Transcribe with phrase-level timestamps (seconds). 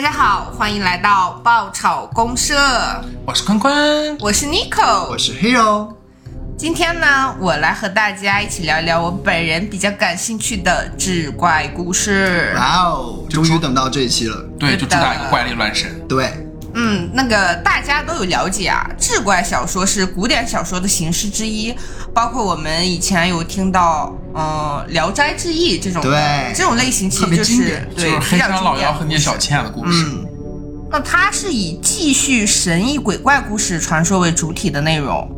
[0.00, 2.54] 大家好，欢迎来到爆炒公社，
[3.26, 5.92] 我是坤坤，我是 Nico，我是 Hero。
[6.56, 12.50] 今天呢，我来和大家一起聊聊我本人比较感兴趣的志怪故事。
[12.56, 14.42] 哇哦，终于等到这一期了。
[14.58, 16.00] 对，就主打一个怪力乱神。
[16.08, 21.74] 对，嗯，那个大家都有了解啊，志怪小说是古典小说的形式之一，
[22.14, 30.04] 包括我们以前有听到，嗯，《聊斋志异》这种，对，这种类型其实就是对黑山老妖和聂小倩的故事。
[30.06, 30.26] 嗯，
[30.90, 35.28] 那它是以继续神异鬼怪故事传说为主体的内容。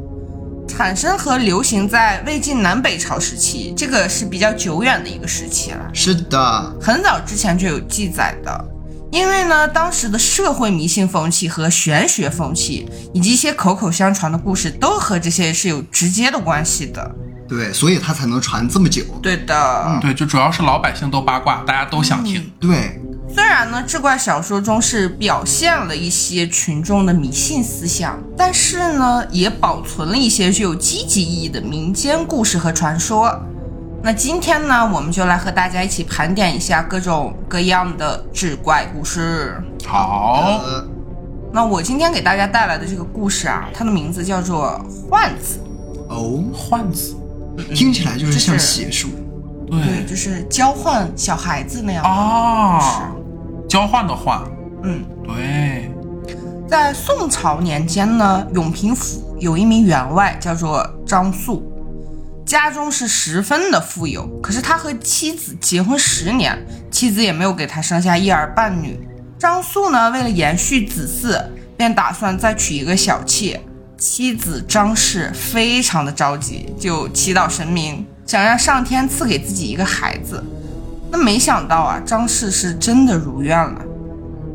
[0.68, 5.90] 产生和流行在魏晋南北朝时期，这个是比较久远的一个时期了。
[5.92, 8.64] 是的，很早之前就有记载的。
[9.12, 17.14] 因为呢，当时的社会迷信风气和玄学风气，以及一些口口相传的故事，都和这些是有直接的关系的。
[17.46, 19.02] 对，所以它才能传这么久。
[19.22, 22.50] 对的，嗯对，就主要是老百姓都八卦，大家都想听。
[22.58, 22.98] 对。
[23.34, 33.38] 虽然呢，志怪小说中是表现了一些群众的迷信思想，但是呢，也保存了一些具有积极意义的民间故事和传说。
[34.04, 39.56] 那今天呢，我们就来和大家一起盘点一下各种各样的志怪故事。
[39.86, 40.60] 好，
[41.52, 45.60] 那我今天给大家带来的这个故事啊，它的名字叫做《换子》。
[46.12, 47.14] 哦，换子，
[47.72, 49.08] 听起来就是像邪术。
[49.70, 53.12] 对，就是交换小孩子那样啊。
[53.68, 54.42] 交换的换，
[54.82, 55.88] 嗯，对，
[56.68, 61.71] 在宋朝年间呢，永平府有一名员外叫做张素，
[62.52, 66.54] 家中是十分的富有，可是他和妻子结婚十年，
[66.90, 69.08] 妻子也没有给他生下一儿半女。
[69.38, 71.42] 张素呢，为了延续子嗣，
[71.78, 73.58] 便打算再娶一个小妾。
[73.96, 80.44] 妻子张氏非常的着急，就祈祷神明，想让上天赐给自己一个孩子。
[81.10, 83.80] 那没想到啊，张氏是真的如愿了，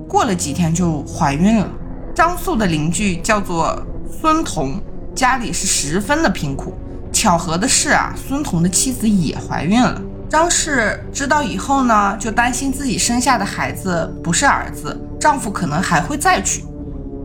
[0.08, 1.68] 过了几天就怀孕了。
[2.14, 3.82] 张素的邻居叫做
[4.22, 4.80] 孙彤，
[5.16, 6.78] 家里是十分的贫苦。
[7.12, 10.02] 巧合的是啊，孙彤的妻子也怀孕了。
[10.30, 16.64] 张氏知道以后呢，就担心自己生下的孩子不是儿子，丈夫可能还会再娶，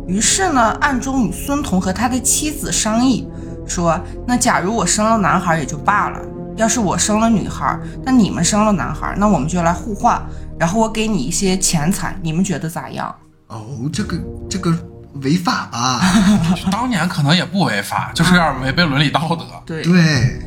[0.07, 3.29] 于是呢，暗中与孙彤和他的妻子商议，
[3.67, 6.21] 说那假如我生了男孩也就罢了。
[6.55, 10.23] 要是我生了女孩，那你们生了男孩，那我们就来互换，
[10.59, 13.13] 然后我给你一些钱财，你们觉得咋样？
[13.49, 14.19] 哦，这个
[14.51, 14.71] 这个
[15.21, 16.01] 违法吧？
[16.73, 19.45] 当年可能也不违法，就是有点违背伦理道德。
[19.67, 20.41] 对对。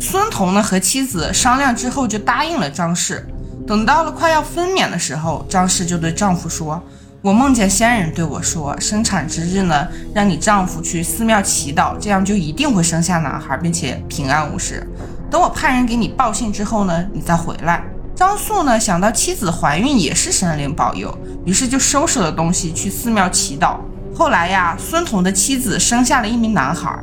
[0.00, 3.24] 孙彤呢和妻子商量之后就答应了张氏。
[3.64, 6.82] 等到了快要分娩的时候，张氏就对丈夫说
[7.22, 14.84] ：“我梦见仙人对我说，生产之日呢，让你丈夫去寺庙祈祷，这样就一定会生下男孩，并且平安无事。”
[15.30, 17.84] 等我派人给你报信之后呢，你再回来。
[18.16, 23.76] 张素呢想到妻子怀孕也是神灵保佑，于是就收拾了东西去寺庙祈祷。
[24.14, 26.98] 后来呀，孙彤的妻子生下了一名男孩。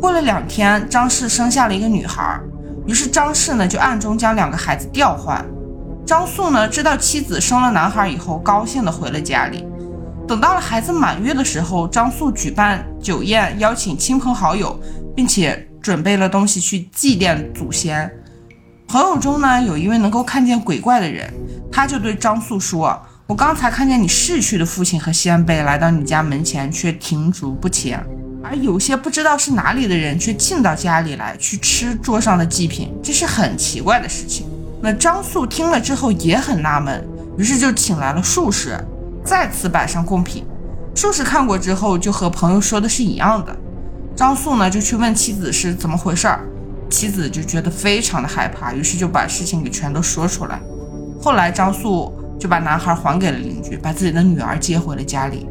[0.00, 2.38] 过了两天，张氏生下了一个女孩，
[2.86, 5.44] 于是张氏呢就暗中将两个孩子调换。
[6.06, 9.66] 张素呢知道妻子生了男孩以后，高兴的回了家里。
[10.26, 14.78] 等到了孩子满月的时候，张素举办酒宴，邀请亲朋好友，
[15.14, 15.68] 并且。
[15.84, 18.10] 准备了东西去祭奠祖先。
[18.88, 21.30] 朋友中呢，有一位能够看见鬼怪的人，
[21.70, 27.98] 他就对张素说：“我刚才看见你逝去的父亲和先辈来到你家门前，却停足不前；
[28.42, 34.46] 而有些不知道是哪里的人，却进到家里来去吃桌上的祭品，这是很奇怪的事情。”
[34.82, 37.02] 那张素听了之后也很纳闷，
[37.38, 38.78] 于是就请来了术士，
[39.24, 40.44] 再次摆上贡品。
[40.94, 43.56] 术士看过之后，就和朋友说的是一样的。
[44.14, 46.40] 张素呢就去问妻子是怎么回事儿，
[46.90, 50.60] 妻子就觉得非常的害怕，于是就把事情给全都说出来。
[51.18, 55.46] 后来张素就把男孩还给了邻居，把自己的女儿接回了家里。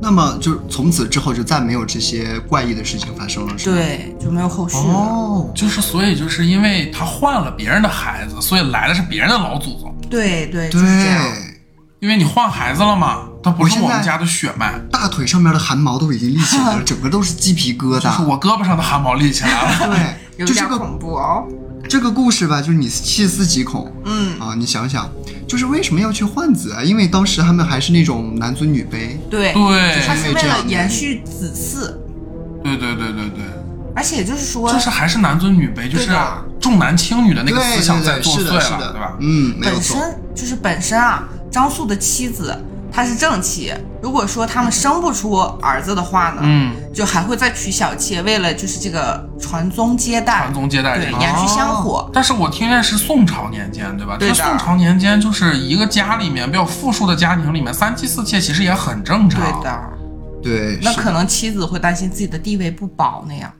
[0.00, 3.76] 那么就从此之后就再没有这些怪异的事情发生了，是吗？
[3.76, 4.82] 对，就没有后续了。
[4.82, 9.94] 哦，就是所以就是因为他换了别人的孩子，所以来的是别人的老祖宗。
[10.10, 10.80] 对对，对，
[12.00, 13.28] 因为你换孩子了嘛。
[13.44, 18.00] 他不是我们家的血脉，大腿上面的汗毛都已经立起来了， 整个都是鸡皮疙瘩。
[18.00, 21.44] 就是我胳膊上的汗毛立起来了，对， 有点恐怖哦。
[21.88, 25.10] 这个故事吧，就是你细思极恐，嗯啊，你想想，
[25.52, 26.82] 就是为什么要去换子啊？
[26.82, 31.92] 因为当时他们还是那种男尊女卑，对对，他是为了延续子嗣，
[32.64, 33.44] 对对对对对，
[33.94, 36.08] 而且就是说，就是还是男尊女卑，就是
[36.58, 39.14] 重男轻女的那个思想在作祟了，对吧？
[39.20, 40.00] 嗯，本身
[40.34, 42.56] 就是本身啊，张素的妻子。
[42.92, 43.72] 他是正妻。
[44.02, 50.98] 如果说他们生不出儿子的话呢，嗯，就还会再娶小妾，为了就是这个传宗接代，传宗接代。
[50.98, 52.10] 对延续香火。
[52.12, 54.16] 但是我听见是宋朝年间，对吧？
[54.18, 59.40] 对的宋朝年间就是一个家里面比较富庶的家庭里面，三妻四妾其实也很正常。
[59.40, 59.80] 对的，
[60.42, 63.50] 对，那可能妻子会担心自己的地位不保那样。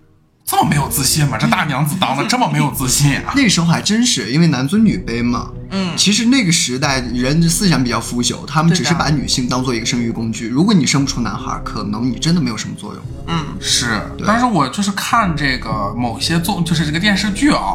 [0.53, 1.39] 这么没有自信吗？
[1.41, 3.33] 这大娘子当的这么没有自信啊？
[3.35, 5.51] 那时候还真是因为男尊女卑嘛。
[5.71, 10.47] 嗯，其实那个时代人的思想比较腐朽，他们只是把女性当做一个生育工具。
[10.47, 13.03] 如果你生不出男孩，可能你真的没有什么作用。
[13.29, 17.73] 嗯，是，但是我就是看这个某些综，就是这个电视剧啊，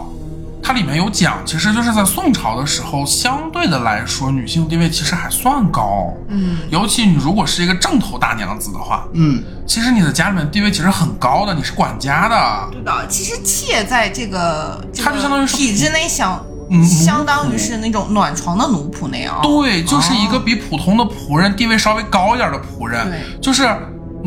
[0.62, 6.14] 它里面有讲，其实就是在宋朝的时候，相对的来说，女性地位其实还算高。
[6.28, 12.70] 嗯，尤其你如果是一个正头大娘子的话，嗯，其实你的家里面地位其实很高的，你是管家的。
[12.72, 13.08] 对的。
[13.08, 19.40] 其实妾在这个这它就相当于是体制内想嗯相当于是那种暖床的奴仆那样。
[19.42, 23.68] 对，就是一个比普通的仆人地位稍微高一点的仆人，对就是。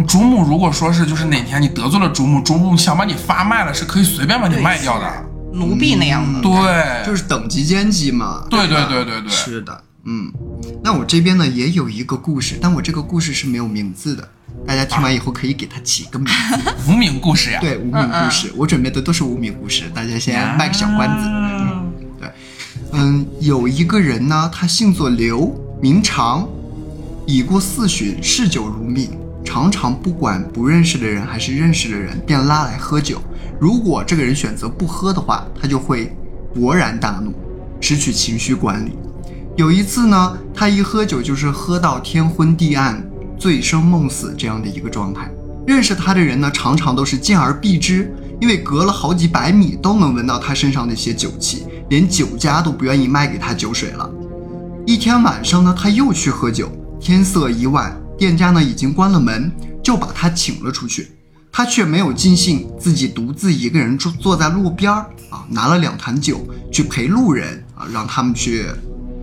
[0.07, 5.05] 主母如果说是就是哪天你得罪了主母，主母想把你发卖了，是可以随便把你卖掉的。
[5.53, 6.41] 奴婢那样的。
[6.41, 8.45] 对，就是等级阶级嘛。
[8.51, 10.33] 对对对对对是的，嗯。
[10.83, 14.29] 那我这边呢也有一个故事，但我这个故事是没有名字的，
[14.67, 16.75] 大家听完以后可以给它起个名字。
[16.89, 17.59] 无名故事呀。
[17.61, 21.27] 对，无名故事，我准备的都是无名故事，大家先卖个小关子。
[21.27, 22.29] 嗯对
[22.93, 26.49] 嗯，有一个人呢，他姓作刘，名长，
[27.25, 29.11] 已过四旬，嗜酒如命，
[29.51, 33.21] 常常不管不认识的人还是认识的人，便拉来喝酒。
[33.59, 36.17] 如果这个人选择不喝的话，他就会
[36.55, 37.33] 勃然大怒，
[37.81, 38.93] 失去情绪管理。
[39.57, 43.05] 有一次呢，他一喝酒就是喝到天昏地暗、
[43.37, 45.29] 醉生梦死这样的一个状态。
[45.67, 54.09] 认识他的人呢，常常都是见而避之，因为隔了好几百米都能闻到他身上那些酒气，连酒家都不愿意卖给他酒水了。
[54.87, 56.71] 一天晚上呢，他又去喝酒，
[57.01, 59.51] 天色已晚，店家呢已经关了门，
[59.83, 61.11] 就把他请了出去。
[61.51, 68.67] 他却没有尽兴，自己独自一个人坐坐在路边儿啊，拿了两坛酒去陪路人啊，让他们去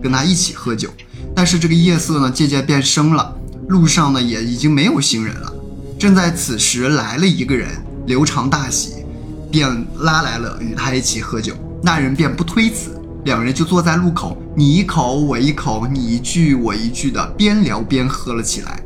[0.02, 0.90] 跟他一起喝酒。
[1.32, 3.32] 但是这个夜色呢，渐渐变深了，
[3.68, 5.54] 路上呢也已经没有行人了。
[5.96, 7.68] 正在此时，来了一个人，
[8.04, 9.04] 刘长大喜，
[9.48, 11.54] 便拉来了与他一起喝酒。
[11.80, 18.82] 那人便不推辞，两人就坐在路口，你一口我一口，你一句我一句的，边聊边喝了起来。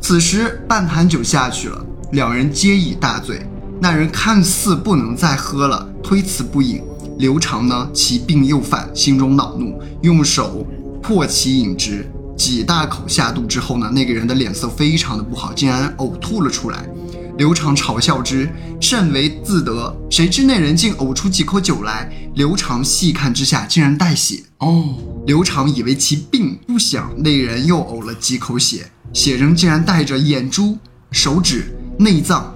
[0.00, 3.46] 此时半坛酒下去了，两人皆已大醉。
[3.80, 6.82] 那人看似不能再喝了，推辞不饮。
[7.18, 10.66] 刘长呢，其病又犯，心中恼怒，用手
[11.02, 12.10] 破其饮之。
[12.36, 16.88] 几大口下肚之后呢，那个人的脸色非常的不好，竟然呕吐了出来。
[17.36, 18.50] 刘长嘲笑之，
[18.80, 19.94] 甚为自得。
[20.10, 24.42] 谁知那人竟呕出几口酒来，刘长细看之下，竟然带血。
[24.58, 24.94] 哦，
[25.26, 30.78] 刘长以为其病，不想那人又呕了几口血，血仍竟然带着眼珠、
[31.10, 32.54] 手指、内脏。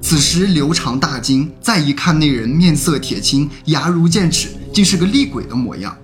[0.00, 5.96] 此时刘长大惊，再一看那人面色铁青，牙如剑齿，竟是个厉鬼的模样。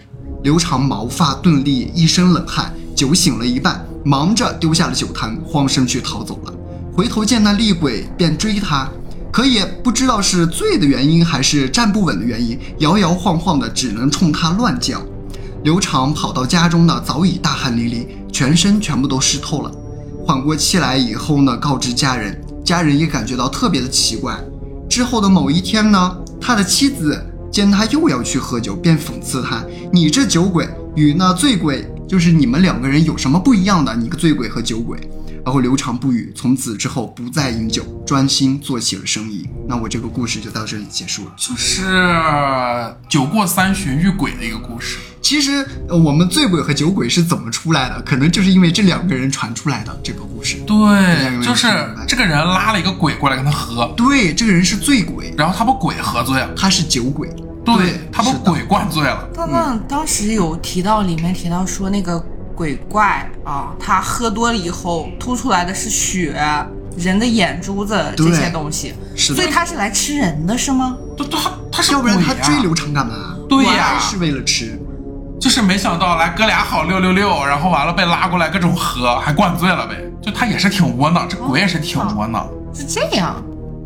[0.43, 6.53] 刘长毛发顿立，一身冷汗，酒醒了一半，忙着丢下了酒坛，慌身去逃走了。
[6.93, 8.89] 回头见那厉鬼，便追他，
[9.31, 15.01] 可也不知道是醉的原因还是站不稳的原因，摇摇晃晃的，只能冲他乱叫。
[15.65, 19.73] 刘长跑到家中呢，早已大汗淋漓，全身全部都湿透了。
[20.27, 24.39] 缓过气来以后呢，告知家人，家人也感觉到特别的奇怪。
[24.91, 27.19] 之后的某一天呢，他的妻子
[27.51, 33.97] 见他又要去喝酒，便讽刺他：“你这酒鬼与那醉鬼，就是你们两个人有什么不一样的？
[33.97, 34.99] 你个醉鬼和酒鬼。”
[35.47, 39.49] 然后刘长不语，从此之后不再饮酒，专心做起了生意。
[39.67, 41.33] 那我这个故事就到这里结束了。
[41.39, 41.83] 就是
[43.09, 44.99] 酒过三巡遇鬼的一个故事。
[45.25, 47.99] 其实，呃我们醉鬼和酒鬼是怎么出来的？
[48.03, 50.59] 可能就是因为这两个人传出来的这个故事。
[50.67, 51.67] 对，就是
[52.07, 57.29] 这个人拉了一个鬼过来跟他喝，对，这个人是醉鬼，然后他把鬼喝醉了，他是酒鬼。
[57.65, 59.27] 对他把鬼灌醉了。
[59.35, 62.23] 刚刚当时有提到，里面提到说那个
[62.55, 66.39] 鬼怪啊，他喝多了以后吐出来的是血、
[66.99, 70.95] 人的眼珠子这些东西，是的所以他是来吃人的是吗？
[71.17, 73.15] 他，他他是要不然他追刘长干嘛？
[73.49, 74.79] 对呀是为了吃。
[75.45, 79.95] 就是没想到来哥俩好六六六，然后完了被拉过来各种喝，还灌醉了呗。
[80.23, 83.37] 就他也是挺窝囊，这鬼也是挺窝囊，是这样，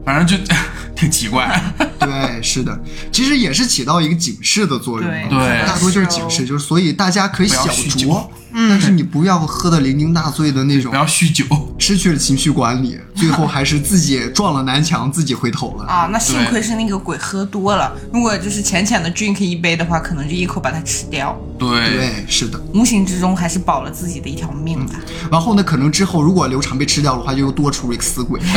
[0.09, 0.43] 反正就
[0.97, 1.63] 挺奇怪。
[2.01, 2.81] 对，是的，
[3.13, 5.11] 其实也是起到一个警示的作用。
[5.11, 10.97] 对对大多就是警示，就是所以大家可以小酌，但是你不要喝的酩酊大醉的那种不。
[10.97, 11.45] 要酗酒。
[11.79, 15.85] 失去了情绪管理，最后还是自己撞了南墙，自己回头了。
[15.85, 21.39] 啊，那幸亏是那个鬼喝多了，如果就是浅浅的 drink 一杯的话，可能就一口把它吃掉。
[21.59, 22.59] 对，对，是的。
[22.75, 24.95] 无形之中还是保了自己的一条命的。
[25.31, 28.41] 然后呢，可能之后如果刘长被吃掉的话，就又多出了一个死鬼。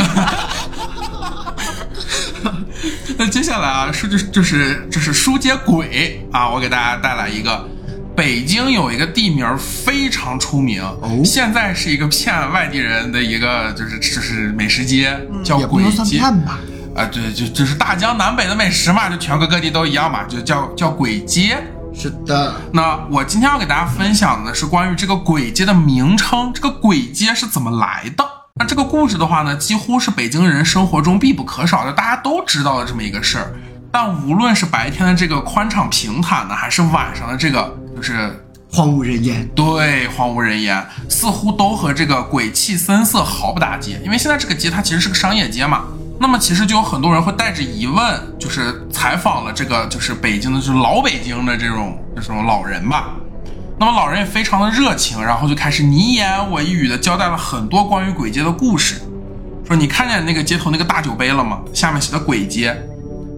[3.18, 7.68] 那接下来啊，是就是就是就是书接鬼啊，我给大家带来一个，
[8.16, 16.18] 北京有一个地名非常出名，哦现在是一个骗外地人的一个就是就是美食街，叫鬼街。
[16.18, 16.58] 骗吧？
[16.94, 21.56] 啊，对，就就是大江南北的美食嘛，就全国各地都一样嘛，就叫叫鬼街。
[21.94, 22.54] 是的。
[22.72, 28.24] 那我今天要给大家分享的是关于这个鬼街的名称，这个鬼街是怎么来的。
[28.54, 33.50] 那这个故事的话呢，几乎是北京人生活中必不可少的，大家都知道的这么一个事儿。
[33.90, 39.48] 但无论是白天的这个宽敞平坦呢，还是晚上的这个就是荒无人烟。
[39.54, 43.98] 对荒无人烟，似乎都和这个鬼气森森毫不搭界。
[44.04, 45.84] 因为现在这个街它其实是个商业街嘛，
[46.20, 53.14] 那么其实就有很多人会带着疑问，就是采访了这个就是北京的，就是老北京的这种这种老人吧。
[53.78, 59.00] 那么老人也非常的热情，然后就开始你一言我一语的交代了很多关于鬼街的故事，
[59.66, 61.60] 说你看见那个街头那个大酒杯了吗？
[61.72, 62.76] 下面写的鬼街，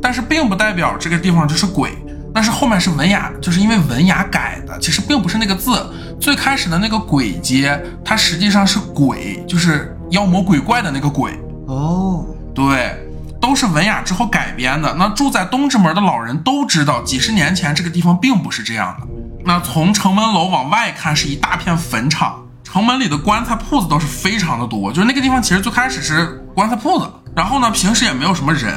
[0.03, 1.93] 但是并不代表这个地方就是鬼。
[2.35, 5.88] 但是后面是文雅，就是因为文雅改的，其实并不是那个字。
[6.21, 11.31] 最开始的那个鬼街，它实际上是鬼，就是妖魔鬼怪的那个鬼。
[11.69, 12.93] 哦，对，
[13.41, 14.93] 都是文雅之后改编的。
[14.99, 19.07] 那住在东直门的老人都知道，几十年前这个地方并不是这样的。
[19.45, 24.91] 那从城门楼往外看，是一大片坟场，城门里的棺材铺子都是非常的多。
[24.91, 28.73] 就是那个地方其实最开始是棺材铺子，然后呢，平时也没有什么人。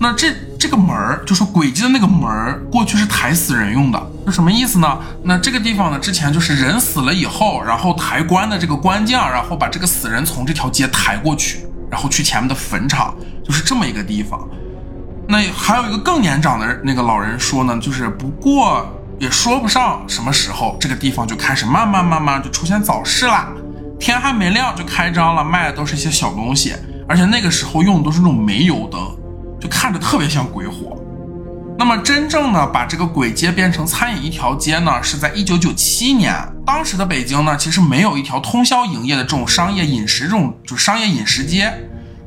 [0.00, 4.98] 那这这个门儿，就是轨迹的那个门儿，过去是抬死人用的，是什么意思呢？
[5.22, 14.40] 那这个地方呢，之前就是人死了以后，然后抬棺的这个官将，然后把这个死人从这条街抬过去，然后去前面的坟场，就是这么一个地方。
[15.28, 18.84] 那还有一个更年长的那个老人说呢，就是不过
[19.22, 23.52] 也说不上什么时候，这个地方就开始慢慢慢慢就出现早市啦，
[23.96, 26.74] 天还没亮就开张了，卖的都是一些小东西，
[27.08, 29.00] 而且那个时候用的都是那种煤油灯，
[29.60, 30.98] 就看着特别像鬼火。
[31.78, 36.34] 那么真正呢，把这个鬼街变成餐饮一条街呢，是在一九九七年。
[36.66, 41.72] 当时的北京呢，其实没有一条通宵营业的这种商业饮食这种就商业饮食街。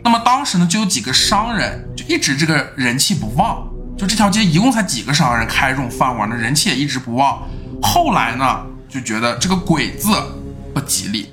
[0.01, 3.67] 那么当时呢，就有几个商人，就一直这个人气不旺。
[3.97, 7.41] 就这条街一共才几个商人开这种饭馆，那人气也一直不旺。
[7.81, 8.59] 后来呢，
[8.89, 10.11] 就觉得这个“鬼”字
[10.73, 11.29] 不吉利，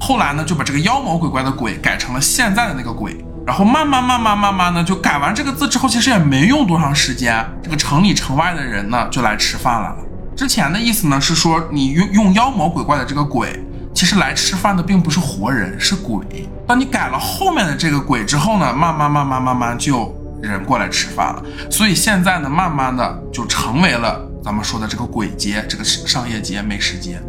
[0.00, 3.24] 后来呢，就把这个妖魔鬼怪的“鬼”改成了现在的那个“鬼”。
[3.46, 9.96] 然后慢慢慢慢慢慢呢，就改完这个字之后，其实也没用多长时间，这个城里城外的人呢就来吃饭来了。
[10.36, 13.64] 之前的意思呢是说，你用用妖魔鬼怪的这个鬼，
[13.94, 16.24] 其实来吃饭的并不是活人，是鬼。
[16.66, 20.14] 当你改了后面的这个鬼之后呢，慢慢慢慢慢慢就
[20.48, 21.42] 人过来吃饭了。
[21.70, 27.20] 所以现在呢，慢慢的就成为了咱们说的这个鬼街，这个商业街、美食街。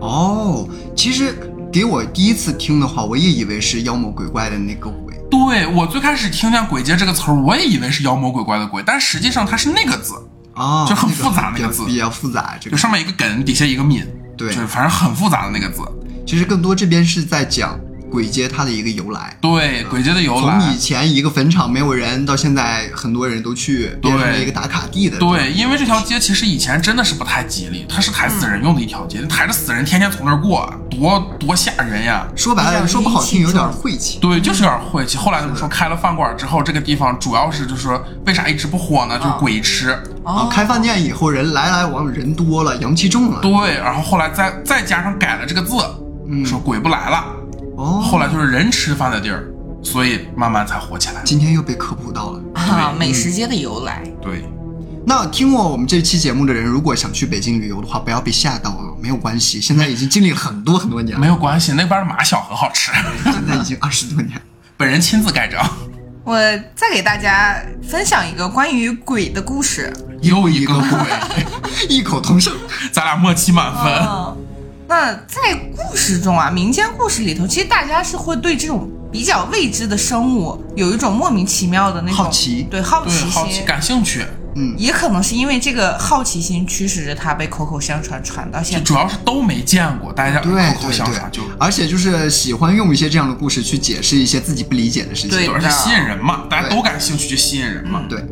[0.00, 1.34] 哦，其实
[1.72, 5.14] 给我第一次听的话，我也以为是妖魔鬼怪的那个鬼。
[5.30, 10.14] 对我最开始听见“鬼街”这个词儿，我也以为是妖魔鬼怪的鬼，但实际上它是那个字，
[10.54, 12.56] 啊，就很复杂那个字比较复杂。
[12.60, 14.04] 这个就上面一个梗，底下一个敏，
[14.36, 15.82] 对就是反正很复杂的那个字。
[16.26, 17.78] 其实更多这边是在讲
[18.10, 19.36] 鬼街它的一个由来。
[19.40, 20.80] 对，鬼街的由来从以。
[20.80, 25.18] 前一个坟场没有人，到现在很多人都去，变成了一个打卡地的。
[25.18, 32.26] 对，因为这条街其实以前真的是不太吉利，它是抬死人用的一条街，抬着死人天天从那儿过，多多吓人呀！
[32.34, 34.18] 说白了，说不好听，有点晦气。
[34.20, 35.18] 对，就是有点晦气。
[35.18, 39.18] 后来他们说开了饭馆之后，这个地方主要是就是说为啥一直不火呢？
[39.18, 39.90] 就是鬼吃。
[40.24, 43.40] 啊，开饭店以后人来来往人多了，阳气重了。
[43.42, 45.76] 对，然后后来再再加上改了这个字，
[46.26, 47.24] 嗯说鬼不来了，
[47.80, 49.48] 哦，后来就是人吃饭的地儿，
[49.82, 51.22] 所以慢慢才火起来。
[51.24, 52.40] 今天又被科普到了。
[52.54, 54.02] 啊，美食街的由来。
[54.20, 54.44] 对，
[55.06, 62.92] 那听过我们这期节目的人，如果想去北京旅游的话，不要被吓到啊，没有关系，现在已经经历了很多很多年了， 没有关系，那边的马小很好吃，
[63.24, 64.38] 现在已经二十多年。
[64.76, 65.66] 本人亲自盖章。
[66.22, 66.38] 我
[66.74, 69.90] 再给大家分享一个关于鬼的故事。
[70.20, 70.90] 又一个鬼，
[71.88, 72.52] 异口同声。
[72.92, 73.92] 咱俩默契满分。
[74.06, 74.36] 嗯，
[74.90, 83.64] 那在故事中啊，民间故事里头，其实大家是会对这种比较未知的生物有一种莫名其妙的那种好奇对好对，奇好奇心。
[83.64, 88.84] 感兴趣，嗯也可能是因为这个好奇心驱使着他被口口相传传到现在。
[88.84, 95.30] 主要是都没见过，大家对口口相传就，而且就是喜欢用一些这样的故事去解释一些自己不理解的事情。
[95.30, 98.02] 对而且吸引人嘛，大家都感兴趣就吸引人嘛。
[98.08, 98.24] 对，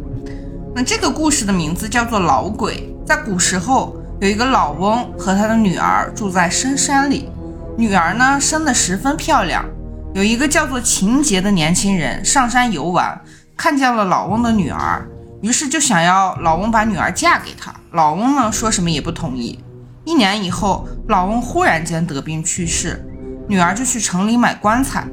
[0.74, 2.92] 那这个故事的名字叫做《老鬼》。
[3.06, 7.30] 在古时候，有一个老翁和他的女儿住在深山里，
[7.76, 9.64] 女儿呢生得十分漂亮，
[10.12, 13.20] 有一个叫做秦杰的年轻人上山游玩，
[13.56, 15.06] 看见了老翁的女儿，
[15.40, 17.72] 于是就想要老翁把女儿嫁给他。
[17.92, 19.60] 老翁呢，说什么也不同意。
[20.04, 23.00] 一年以后，老翁忽然间得病去世，
[23.46, 25.06] 女儿就去城里买棺材。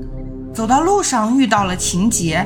[0.51, 2.43] 走到路上遇到了秦杰，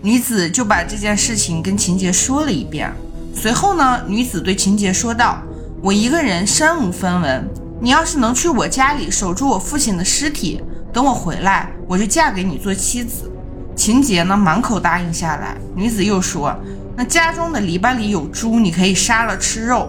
[0.00, 2.90] 女子就把这件事情跟秦杰说了一遍。
[3.34, 5.42] 随后呢，女子对秦杰说道
[5.82, 7.48] ：“我一个人身无分文，
[7.80, 13.30] 你要是能去我家里守住我父亲的尸体，等我回来，我就嫁给你做妻子。”
[13.74, 15.56] 秦杰呢，满口答应下来。
[15.74, 16.54] 女子又说
[16.94, 19.88] ：“那家中的篱笆里有猪，你可以杀了吃肉。”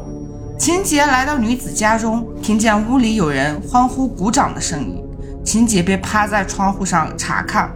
[0.58, 5.04] 秦杰来到女子家中，听见屋里有人欢呼鼓掌的声音，
[5.44, 7.70] 秦杰便趴在窗户上查看，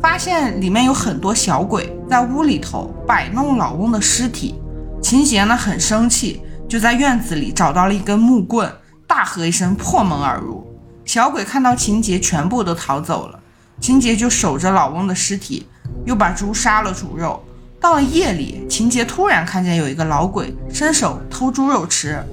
[0.00, 4.54] 发现里面有很多小鬼在屋里头摆弄老翁的尸体。
[5.02, 8.72] 秦杰呢很生气，就在院子里找到了一根木棍，
[9.04, 10.64] 大喝一声，破门而入。
[11.04, 13.40] 小鬼看到秦杰，全部都逃走了。
[13.80, 15.66] 秦杰就守着老翁的尸体，
[16.04, 17.42] 又把猪杀了煮肉。
[17.80, 22.24] 到了夜里，秦杰突然看见有一个老鬼伸手偷猪肉吃，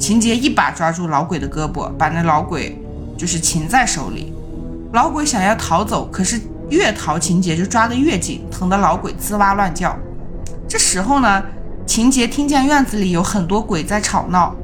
[0.00, 2.82] 秦杰一把抓住老鬼的胳膊，把那老鬼
[3.18, 4.32] 就是擒在手里。
[4.94, 9.94] 老鬼想要逃走，可是越逃秦杰就抓得越紧，疼得老鬼吱哇乱叫。
[10.66, 11.42] 这时候呢？
[11.86, 14.54] 秦杰听见院子里有很多鬼在吵闹，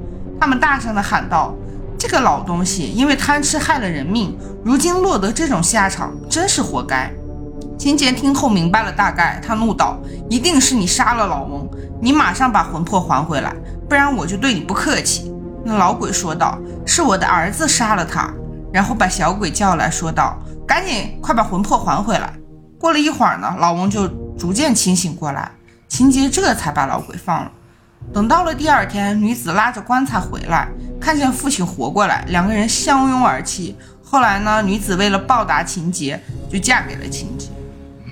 [0.40, 1.54] 他们大声地喊道
[1.98, 7.12] ：“这个老东西因为贪吃害了人命，如今落得这种下场，真是活该。”
[7.78, 9.98] 秦杰听后明白了大概，他怒道
[10.30, 11.68] ：“一定是你杀了老翁，
[12.00, 13.54] 你马上把魂魄还回来，
[13.86, 15.30] 不然我就对你不客气。”
[15.62, 18.32] 那老鬼说道：“是我的儿子杀了他。”
[18.72, 22.32] 然后把小鬼叫来说道：“赶紧快把魂魄还回来。”
[22.80, 24.08] 过了一会儿呢，老翁就
[24.38, 25.52] 逐渐清醒过来。
[25.90, 27.50] 秦杰这才把老鬼放了。
[28.14, 30.68] 等到了第二天，女子拉着棺材回来，
[31.00, 33.76] 看见父亲活过来，两个人相拥而泣。
[34.02, 36.18] 后来呢，女子为了报答秦杰，
[36.50, 37.48] 就嫁给了秦杰。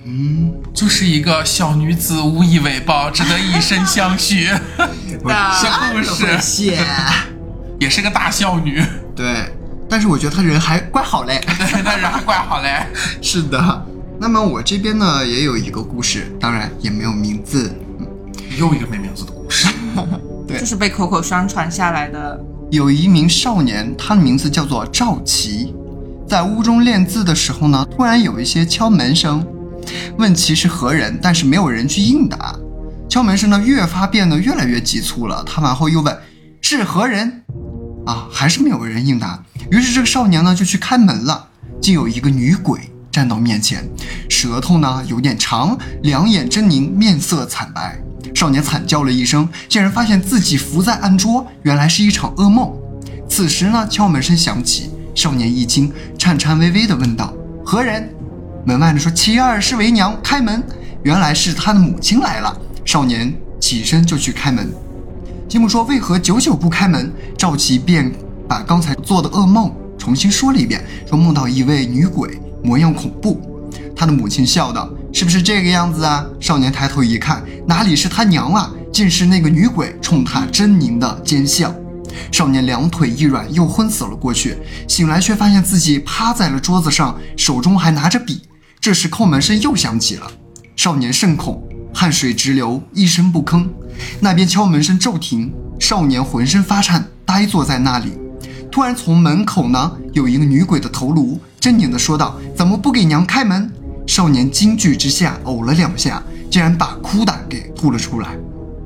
[0.04, 4.47] 嗯，就是一个小女子无以为报，只得以身相许
[5.25, 6.37] 小故事。
[6.40, 6.85] 谢，
[7.78, 8.85] 也是个大孝女。
[9.14, 9.54] 对，
[9.88, 11.40] 但是我觉得她人还怪好嘞。
[11.47, 12.85] 对，她人还怪好嘞。
[13.23, 13.87] 是的。
[14.20, 17.72] 那么我这边呢也有一个故事，当然也没有名字，
[18.58, 19.68] 又一个没名字的故事，
[20.46, 22.44] 对，就是被口口相传下来的。
[22.70, 25.72] 有一名少年，他的名字叫做赵琦，
[26.28, 29.47] 在屋中练字的时候呢，突然有一些敲门声，
[30.19, 32.54] 问其是何人，但是没有人去应答。
[33.08, 36.14] 敲门声呢越发变得越来越急促了，他往后又问
[36.60, 37.45] 是何人，
[38.04, 39.43] 啊，还是没有人应答。
[39.71, 41.49] 于是这个少年呢就去开门了，
[41.80, 42.80] 竟有一个女鬼。
[43.19, 43.83] 站到面前，
[44.28, 47.99] 舌头呢有点长，两眼狰狞，面色惨白。
[48.33, 52.73] 少年惨叫了一声，竟然发现自己伏在案桌，原来是一场噩梦。
[53.28, 57.35] 此时呢，敲门声响起，少年一惊，颤颤巍巍地问道
[57.67, 58.09] ：“何人？”
[58.65, 60.63] 门外的说：“其二是为娘，开门。”
[61.02, 62.57] 原来是他的母亲来了。
[62.85, 64.73] 少年起身就去开门。
[65.49, 68.13] 继母说：“为何久久不开门？”赵琦便
[68.49, 72.41] 把刚才做的噩梦重新说了一遍，说梦到一位女鬼。
[72.62, 73.40] 模样恐怖，
[73.94, 81.75] 他的母亲笑道：“是不是这个样子啊？”少年抬头一看，哪里是他娘啊，竟是那个女鬼冲他狰狞的奸笑。
[82.32, 84.56] 少年两腿一软，又昏死了过去。
[84.88, 88.42] 醒来却发现自己趴在了桌子上，手中还拿着笔。
[88.80, 90.30] 这时叩门声又响起了，
[90.75, 91.62] 少年甚恐，
[91.94, 93.66] 汗水直流，一声不吭。
[94.21, 98.12] 那边敲门声骤停，少年浑身发颤，呆坐在那里。
[98.71, 101.40] 突然从门口呢，有一个女鬼的头颅。
[101.60, 103.71] 狰狞地说道：“怎么不给娘开门？”
[104.06, 108.28] 少年惊惧之下呕了两下，竟然把哭胆给吐了出来，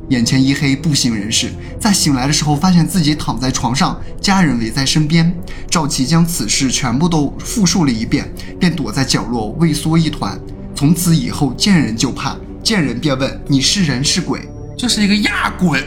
[0.09, 1.53] 眼前一黑，不省人事。
[1.79, 5.33] 在醒来的时候，发现自己躺在床上，家人围在身边。
[5.71, 10.37] 赵琦将此事全部都复述了一遍，便躲在角落畏缩一团。
[10.75, 14.41] 从此以后，见人就怕，见人便问：“你是人是鬼？”
[14.77, 15.81] 就是一个压鬼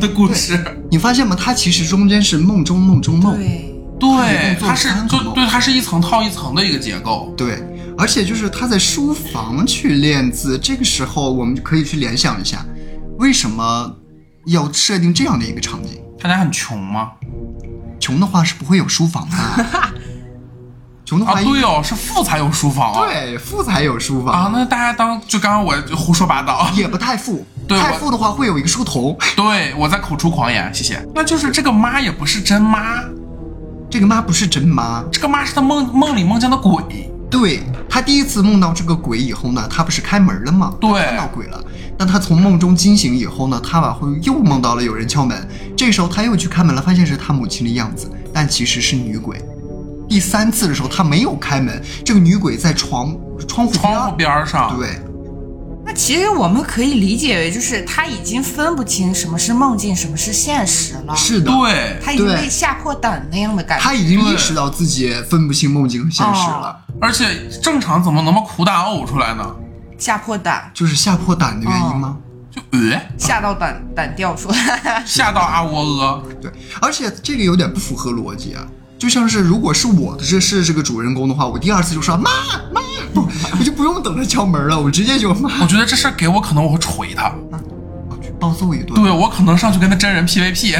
[0.00, 0.58] 的故事。
[0.90, 1.34] 你发现吗？
[1.38, 3.36] 它其实中间是梦中梦中梦。
[3.36, 3.77] 对。
[3.98, 7.34] 对，它是就对，它是一层套一层的一个结构。
[7.36, 7.62] 对，
[7.96, 12.64] 而且就是他在书房去练字，这个时候我们就可以去联想一下，
[13.18, 13.92] 为什么
[14.46, 16.00] 要设定这样的一个场景？
[16.18, 17.10] 他家很穷吗？
[18.00, 19.36] 穷的话是不会有书房的。
[21.04, 22.92] 穷的话，对哦，是富才有书房。
[22.92, 24.50] 对，富才有书房啊。
[24.52, 27.46] 那大家当就刚刚我胡说八道， 也不太富。
[27.66, 29.16] 对，太富的话会有一个书童。
[29.34, 31.02] 对，我在口出狂言，谢谢。
[31.14, 33.02] 那就是这个妈也不是真妈。
[33.90, 36.82] 这个妈不是真妈，这个妈是他梦梦里梦见的鬼。
[37.30, 40.74] 对他第一次梦到这个鬼以后呢，他不是开门了吗？
[40.80, 41.62] 对，看到鬼了。
[41.98, 45.48] 但他从梦中惊醒以后呢，他往后又梦到了有人敲门。
[45.76, 49.38] 这时候他又去开门了，发现是他母亲的样子，但其实是女鬼。
[50.08, 55.00] 第第三次的时候，他没有开门，这个女鬼在床窗户边窗户边上，对，
[55.88, 61.16] 那其实我们可以理解为，就是他已经分不清什么是梦境，什么是现实了。
[61.16, 63.82] 是的，对，他已经被吓破胆那样的感觉。
[63.82, 69.56] 他已经意识到自己分不清梦境和现实了，而且正常怎么能把苦胆呕出来呢？
[69.96, 72.18] 吓破胆，就是吓破胆的原因吗？
[72.50, 75.02] 就呃，吓到胆胆掉出来。
[75.06, 76.22] 吓到阿窝阿。
[76.38, 78.60] 对，而且这个有点不符合逻辑啊。
[78.98, 82.30] 就像是如果是我的这是这个主人公的话，我第二次就说妈
[82.74, 82.80] 妈，
[83.14, 87.32] 不我就不用等他敲门了，我直接就骂我觉得这事儿给我，可能我会锤他。
[88.10, 89.00] 我去暴揍一顿。
[89.00, 90.76] 对我可能上去跟他真人 PVP，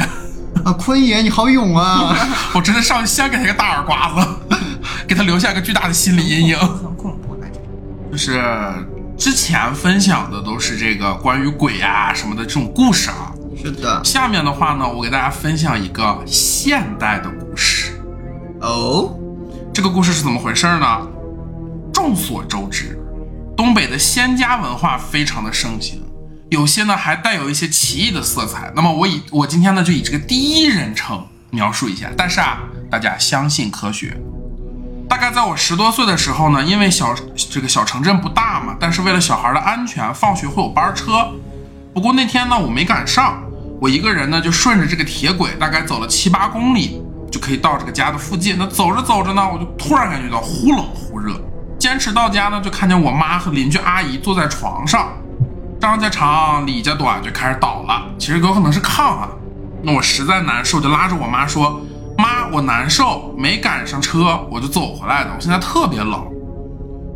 [0.65, 2.13] 啊，坤爷你好勇啊！
[2.53, 4.27] 我直接上去先给他一个大耳刮子，
[5.07, 6.57] 给他留下一个巨大的心理阴影。
[6.59, 7.59] 很恐怖感觉。
[8.11, 8.43] 就是
[9.17, 13.31] 之前分享的都是这个关于鬼啊什么的这种故事啊。
[13.61, 17.48] 是的，下面的话呢，我给大家分享一个现代的故事。
[18.61, 19.17] 哦，
[19.73, 21.07] 这个故事是怎么回事呢？
[21.93, 22.99] 众所周知，
[23.55, 26.01] 东北的仙家文化非常的盛行，
[26.49, 28.71] 有些呢还带有一些奇异的色彩。
[28.75, 32.59] 那么我以我今天呢就以这个第一人称描述一下，但是啊，
[32.91, 34.17] 大家相信科学。
[35.07, 37.15] 大概在我十多岁的时候呢，因为小
[37.49, 41.27] 这个小城镇不大嘛，但是为了小孩的安全，放学会有班车。
[41.93, 43.41] 不过那天呢我没赶上，
[43.79, 48.55] 我一个人呢就顺着这个铁轨，大概走了七八公里，就可以到这个家的附近。
[48.57, 51.33] 那走着走着呢，我就突然感觉到忽冷忽热。
[51.77, 55.09] 坚持到家呢，就看见我妈和邻居阿姨坐在床上，
[55.79, 58.03] 张家长李家短就开始倒了。
[58.17, 59.29] 其实有可能是炕啊。
[59.81, 61.81] 那我实在难受，就拉着我妈说
[62.17, 65.31] ：“妈，我难受，没赶上车，我就走回来的。
[65.33, 66.21] 我现在特别冷。”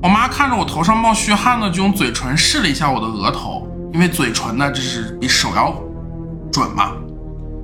[0.01, 5.73] 我妈看着我头上冒虚汗呢，就用嘴唇试了一下我的额头，因为嘴唇呢这是比手要
[6.51, 6.91] 准嘛。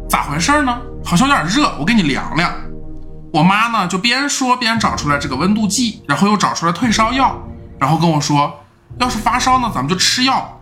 [0.10, 0.78] 咋回事呢？
[1.04, 2.54] 好像有点热，我给你量量。
[3.32, 7.36] 我妈呢就边说边找出来这个温度计，然后又找出来退烧药，
[7.80, 8.60] 然后跟我说，
[9.00, 10.62] 要是发烧呢，咱们就吃药。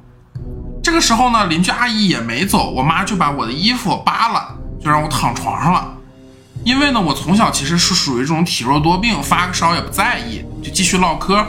[0.83, 5.93] 这个时候呢，邻居阿姨也没走，我妈就把我的衣服扒了，就让我躺床上了。
[6.63, 11.45] 因为呢，我从小其实是属于这种体弱多病，发个烧也不在意，就继续唠嗑。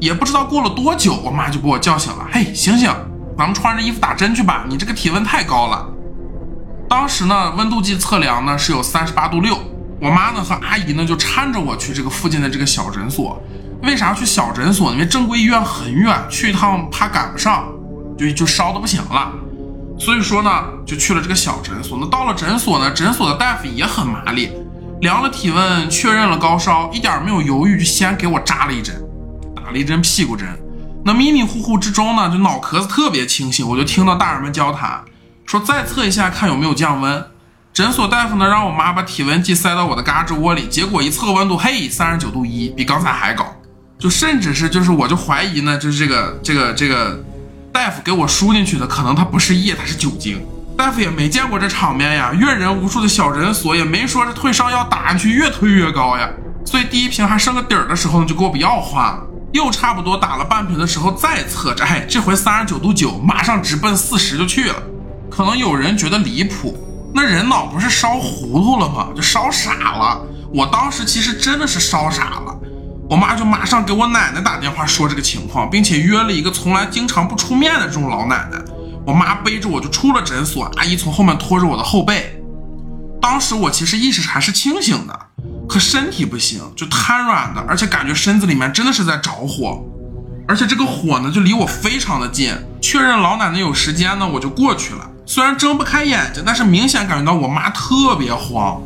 [0.00, 2.94] 也不知道过了多久，我妈就把我叫醒了，嘿，醒醒，
[3.38, 5.86] 咱们穿着衣服打针去吧，你这个体温太高了。
[6.88, 9.58] 当时呢，温度计测量呢是有三十八度六。
[10.00, 13.40] 我妈呢和阿姨呢就搀着我去这个附近的这个小诊所。
[13.82, 14.92] 为啥去小诊所？
[14.92, 17.66] 因为正规医院很远，去一趟怕赶不上，
[18.16, 19.32] 就就烧的不行了。
[19.98, 20.50] 所以说呢，
[20.86, 21.98] 就去了这个小诊所。
[22.00, 24.50] 那到了诊所呢，诊所的大夫也很麻利，
[25.00, 28.94] 量了体温，确认了高烧，一点没有犹豫，就先给我扎了一针，
[29.54, 30.48] 打了一针屁股针。
[31.04, 35.04] 那迷迷糊糊之中呢，就脑壳子特别清醒，我就听到大人们交谈，
[35.46, 37.24] 说再测一下看有没有降温。
[37.72, 43.44] 诊所大夫呢，让我妈把体温计塞到我的胳肢窝里，结果一测温度，嘿，三十九度一，比刚才还高。
[43.98, 47.18] 就甚至是就是我就怀疑呢，就是这个这个这个
[47.72, 50.40] 大夫给我输进去的，可能它不是液，它是酒精。
[50.76, 56.28] 大夫也没见过这场面呀，阅人无数的小诊所也没说这退烧药打进去越退越高呀。
[56.64, 59.20] 所以第一瓶还剩个底儿的时候呢，就给我不要换了。
[59.52, 64.76] 又差不多打了半瓶的时候再测，这哎这回三十九度九，马上直奔四十就去了。
[65.34, 66.78] 可能有人觉得离谱，
[67.12, 69.08] 那人脑不是烧糊涂了吗？
[69.16, 70.20] 就烧傻了。
[70.52, 72.56] 我当时其实真的是烧傻了。
[73.10, 78.58] 我妈就马上给我奶奶打电话说这个情况，并且约了一个从来经常不出面的这种老奶奶。
[79.04, 82.40] 我妈背着我就出了诊所，阿姨从后面拖着我的后背。
[83.20, 85.18] 当时我其实意识还是清醒的，
[85.68, 89.84] 可身体不行，就瘫软的，而且感觉身子里面真的是在着火，
[90.46, 92.54] 而且这个火呢就离我非常的近。
[92.80, 95.10] 确认老奶奶有时间呢，我就过去了。
[95.26, 98.80] 虽然睁不开眼睛，但是明显感觉到我妈特别慌，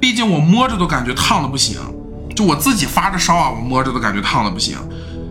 [0.00, 1.78] 毕竟我摸着都感觉烫的不行。
[2.34, 4.78] 就我自己发着烧啊，我摸着都感觉烫的不行，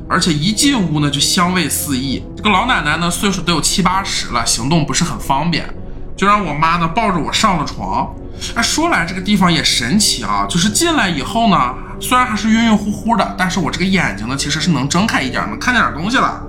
[0.07, 2.23] 而且一进屋呢就香味四溢。
[2.37, 5.67] 这个老奶奶呢岁数都有七八十了，行动不是很方便，
[6.15, 8.13] 就让我妈呢抱着我上了床。
[8.53, 16.39] 哎，说来这个地方也神奇啊，就是进来以后呢，虽然还是晕晕乎乎的，但是我这个眼睛呢其实是能睁开一点，能看见点东西了。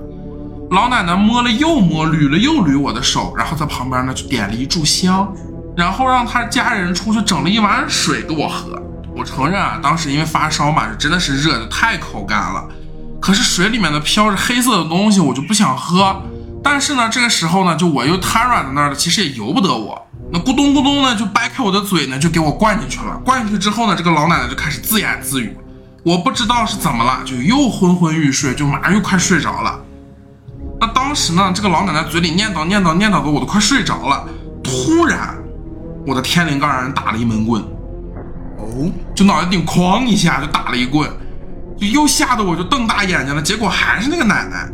[0.73, 5.31] 老奶奶摸了又摸，捋了又捋我的手，然后在旁边呢就点了一炷香，
[5.77, 8.81] 然后让她家人出去整了一碗水给我喝。
[9.15, 12.67] 我承认啊，当时因为发烧嘛，真的是热的太口干了。
[13.21, 16.23] 可是水里面的飘着黑色的东西，我就不想喝。
[16.65, 20.01] 但是呢，这个时候呢，就我又瘫软在那儿了，其实也由不得我。
[20.33, 23.21] 那咕咚咕咚呢，就掰开我的嘴呢，就给我灌进去了。
[23.23, 25.55] 灌进去之后呢，这个老奶奶就开始自言自语，
[26.03, 29.79] 我不知道是怎么了，就又昏昏欲睡，就马上又快睡着了。
[31.13, 34.27] 那当时呢，这个老奶奶嘴里念叨念叨念叨的，我都快睡着了。
[34.65, 35.37] 突然，
[36.07, 37.63] 我的天灵盖让人打了一闷棍。
[38.57, 41.07] 哦，就脑袋顶哐一下就打了一棍，
[41.79, 43.43] 就又吓得我就瞪大眼睛了。
[43.43, 44.67] 结果还是那个奶奶，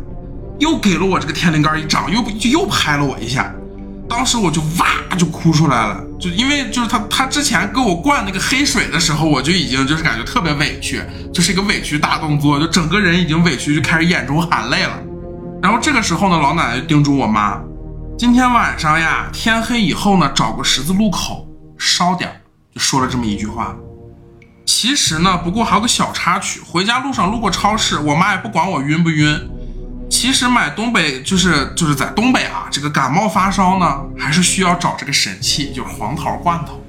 [0.59, 3.53] 又给了我这个天灵盖一掌，又就又拍了我一下。
[4.07, 11.01] 当时我就哇就哭出来了，就因为就是他他之前给我灌那个黑水的时候，我就已经就是感觉特别委屈，
[11.33, 14.93] 就是一个委屈大动作，就整个人已经委屈，就开始眼中含泪了。
[15.61, 17.59] 然后这个时候呢，老奶奶就叮嘱我妈，
[18.17, 22.35] 今天晚上呀，天黑以后呢，找个十字路口烧点儿，
[22.73, 23.75] 就说了这么一句话。
[24.65, 29.37] 其实呢，不过还有个小插曲，回家路上路过超市，我妈也不管我晕不晕。
[30.09, 36.81] 其实买东北就是就是在东北啊，这个感冒发烧呢，还是需要找这个神器，就是黄桃罐头。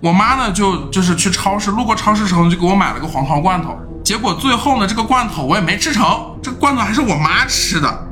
[0.00, 3.78] 我妈呢就就是去超市，路过超市时候就给我买了个黄桃罐头。
[4.02, 8.08] 结果最后呢，这个罐头我也没吃成，这个罐头还是我妈吃的。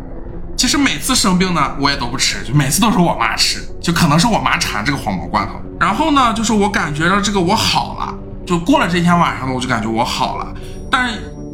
[0.63, 5.55] 其实每次生病呢，我也都不吃，就每次都是我妈吃，就可能是我妈馋这个黄毛罐头。
[5.81, 8.15] 然后呢，就是我感觉到这个我好了，
[8.47, 10.55] 就过了这天晚上呢，我就感觉我好了，
[10.89, 11.11] 但。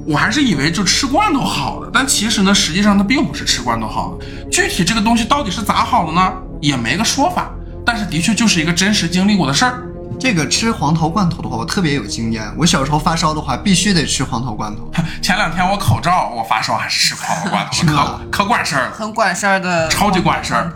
[0.07, 4.27] 我还是以为就吃罐头好的，但其实呢，实际上它并不是吃罐头好的。
[4.51, 6.33] 具体这个东西到底是咋好的呢？
[6.61, 7.51] 也没个说法。
[7.85, 9.83] 但是的确就是一个真实经历过的事儿。
[10.19, 12.45] 这个吃黄桃罐头的话，我特别有经验。
[12.57, 14.91] 我小时候发烧的话，必须得吃黄桃罐头。
[15.23, 17.87] 前两天我口罩，我发烧还是吃黄桃罐头，
[18.31, 20.73] 可可管事儿了，很管事儿的，超级管事儿。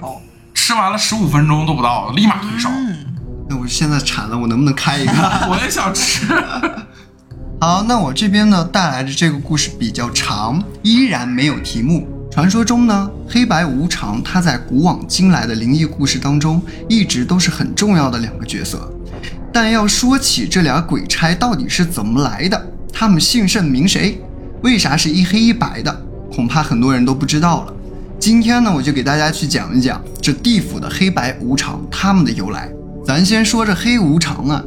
[0.54, 2.70] 吃完了十五分钟都不到，立马退烧。
[3.48, 5.12] 那我现在馋了，我能不能开一个？
[5.50, 6.26] 我也想吃。
[7.60, 12.08] 好，那我这边呢带来的这个故事比较长，依然没有题目。
[12.30, 18.91] 传说中呢，黑白无常他在古往今来的灵异故事当中，一直都是很重要的两个角色。
[19.52, 24.18] 但要说起这俩鬼差到底是怎么来的，他们姓甚名谁，
[24.62, 25.94] 为啥是一黑一白的，
[26.34, 27.74] 恐怕很多人都不知道了。
[28.18, 32.70] 今天呢，我就给大家去讲一讲这地府的黑白无常他们的由来。
[33.04, 34.64] 咱先说这黑无常啊。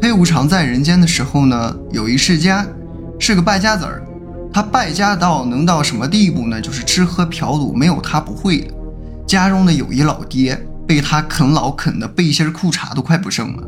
[0.00, 2.66] 黑无常在人间的时候呢，有一世家，
[3.18, 4.02] 是个败家子儿。
[4.52, 6.60] 他败家到能到什么地步呢？
[6.60, 8.72] 就是吃喝嫖赌没有他不会的。
[9.26, 13.62] 家中呢有一老爹，被他啃老啃的背心裤衩都快不剩了。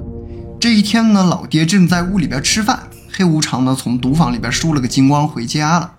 [0.65, 5.93] 这一天呢，老爹正在屋里边吃饭，黑无常呢从赌坊里边输了个精光回家了。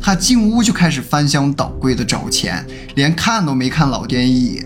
[0.00, 4.64] 他进屋就开始翻箱倒柜的找钱，连看都没看老爹一眼。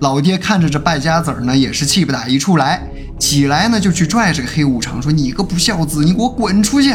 [0.00, 2.82] 老爹看着这败家子儿呢，也是气不打一处来。
[3.18, 6.94] 起来呢，就去拽这个黑无常，说：“你个不孝子，你给我滚出去！”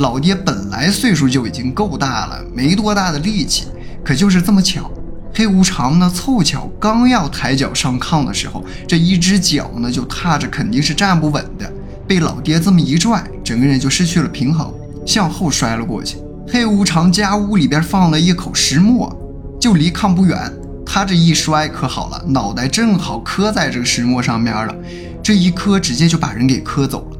[0.00, 3.68] 老爹本来岁数就已经够大了，没多大的力气，
[4.04, 4.90] 可就是这么巧，
[5.32, 11.72] 黑无常呢凑巧刚要抬脚上炕的时候，这一只脚呢就踏着肯定是站不稳的，
[12.06, 14.72] 被老爹这么一拽，整个人就失去了平衡，
[15.06, 16.16] 向后摔了过去。
[16.48, 19.14] 黑无常家屋里边放了一口石磨，
[19.60, 20.52] 就离炕不远，
[20.84, 24.74] 他这一摔可好了，脑袋正好磕在这个石磨上面了。
[25.22, 27.19] 这一磕，直接就把人给磕走了。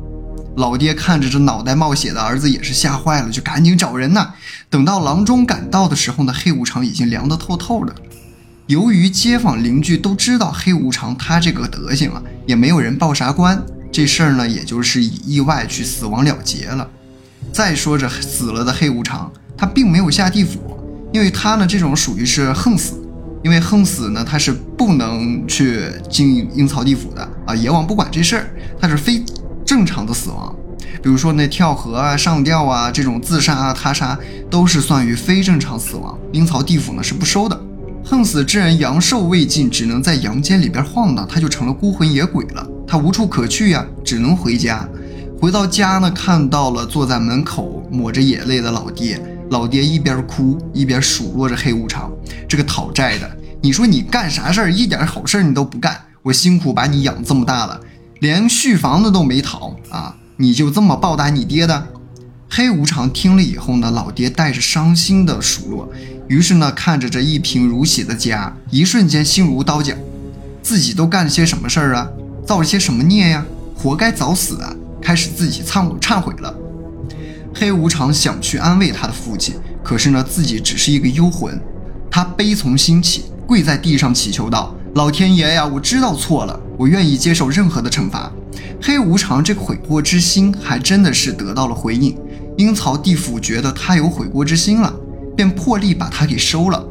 [0.57, 4.35] 老爹看着这脑袋冒血的儿子，也是吓坏了，就赶紧找人呐。
[4.69, 7.95] 等到郎中赶到的时候呢，黑无常已经凉得透透的。
[8.67, 13.61] 由于街坊邻居都知道黑无常他这个德行了，也没有人报啥官，
[13.91, 16.89] 这事儿呢，也就是以意外去死亡了结了。
[17.53, 20.61] 再说这死了的黑无常，他并没有下地府，
[21.13, 22.97] 因为他呢，这种属于是横死。
[23.43, 29.25] 因为横死呢，他是不能去进阴曹地府的啊，阎王不管这事儿，他是非
[29.71, 30.53] 正常的死亡。
[31.01, 34.19] 比如说那跳河啊、上吊啊这种自杀啊、他杀，
[34.51, 37.57] 都是算于非正常死亡，阴曹地府呢是不收的。
[38.05, 44.85] 横死之人阳寿未尽，只能在阳间里边晃荡，他就成了孤魂野鬼了，他无处可去呀，只能回家。
[45.41, 49.23] 回到家呢，看到了坐在门口抹着眼泪的老爹。
[49.51, 52.11] 老爹一边哭一边数落着黑无常，
[52.49, 53.31] 这个讨债的，
[53.63, 57.81] 你说你干啥事儿一点好事儿你都不干，我辛苦把你养这么大了，
[58.21, 61.87] 连续房子都没讨啊，你就这么报答你爹的？
[62.51, 65.91] 黑无常听了以后呢，老爹带着伤心的数落，
[66.29, 69.95] 于是呢，看着这一贫如洗的家，一瞬间心如刀绞，
[70.63, 72.11] 自己都干了些什么事儿啊？
[72.47, 73.47] 造了些什么孽呀？
[73.75, 74.77] 活该早死啊！
[75.01, 76.55] 开始自己忏忏悔了。
[77.55, 81.59] 黑无常想去安慰他的父亲，可是呢，自己只是一个幽魂。
[82.11, 88.33] 他悲从心起，跪在地上祈求道：“老天爷呀，我知道错了，我愿意接受任何的惩罚。”
[88.81, 92.17] 黑无常这个悔过之心还真的是得到了回应。
[92.57, 94.91] 阴曹地府觉得他有悔过之心了，
[95.37, 96.83] 便破例把他给收了。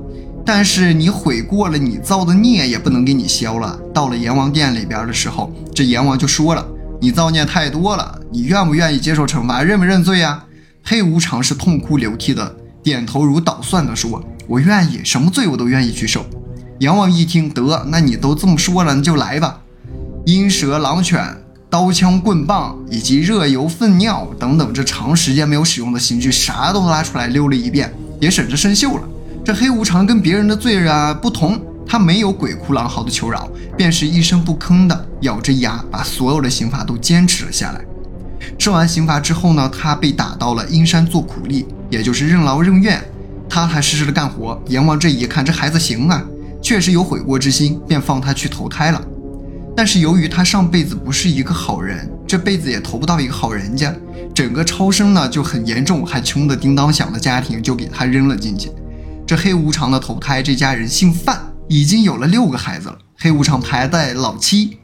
[0.46, 3.80] 但是你悔过了，你造的孽也不能给你消了。
[3.92, 6.64] 到了阎王殿里边的时候，这阎王就说了
[7.02, 9.64] ：“你造孽太多了，你愿不愿意接受惩罚？
[9.64, 10.44] 认不认罪呀？”
[10.86, 16.24] 黑无常是痛哭流涕的，点头如捣蒜的说：“我愿意，什么罪我都愿意去受。”
[16.80, 19.60] 阎王一听，得，那你都这么说了，那就来吧。
[20.32, 21.26] 阴蛇、狼犬
[21.72, 29.04] 刀枪棍棒以及热油粪尿等等，这长时间没有使用的刑具，啥都拉出来溜了一遍，也省着生锈了。
[29.44, 37.82] 这黑无常跟别人的罪人啊不同，他没有鬼哭狼嚎的求饶，便是一声不吭的咬着牙把所有的刑罚都坚持了下来。
[38.60, 43.04] 受完刑罚之后呢，他被打到了阴山做苦力，也就是任劳任怨，
[43.50, 44.62] 踏踏实实的干活。
[44.68, 46.24] 阎王这一看，这孩子行啊，
[46.62, 49.02] 确实有悔过之心，便放他去投胎了。
[49.80, 53.96] 但是由于他上辈子不是一个好人，这辈子也投不到一个好人家，
[54.36, 58.70] 整个超生呢就很严重，还穷得叮当响的家庭就给他扔了进去。
[59.26, 61.40] 这黑无常的投胎，这家人姓范，
[61.70, 64.78] 已经有了六个孩子了，黑无常排在老七。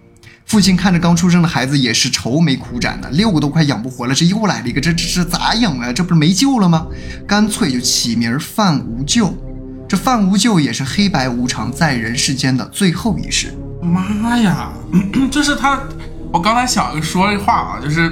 [0.45, 5.91] 父亲看着刚出生的孩子也是愁眉苦展的，六个都快养不活了，这又来了一个，这这这咋养啊？
[5.91, 6.87] 这不是没救了吗？
[7.27, 9.33] 干脆就起名范无救。
[9.89, 13.53] 这范无救也是黑白无常在人世间的最后一世。
[13.85, 14.69] 妈呀，
[15.31, 15.79] 这是他，
[16.31, 18.11] 我刚才想说这话啊，就是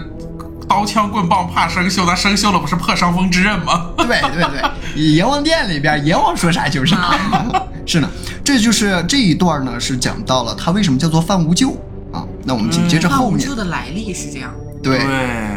[0.67, 3.89] 刀枪棍棒怕生锈，那生锈了不是破伤风之刃吗？
[3.97, 7.17] 对对对，阎王殿里边阎王说啥就是啥。
[7.86, 8.09] 是呢，
[8.45, 11.71] 这就是这一段呢，是讲到了他为什么叫做范无咎
[12.13, 12.23] 啊。
[12.45, 14.49] 那我们紧接着后面，范无咎的来历是这样。
[14.81, 15.07] 对，对，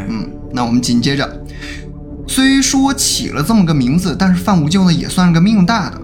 [0.08, 1.44] 嗯，那我们紧接着，
[2.26, 6.00] 虽说起了这么个名字，但是范无咎呢也算是个命大的，